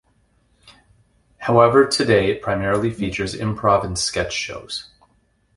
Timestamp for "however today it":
1.37-2.41